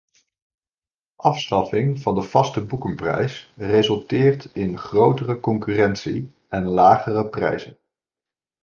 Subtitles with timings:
[1.21, 7.77] Afschaffing van de vaste boekenprijs resulteert in grotere concurrentie en lagere prijzen.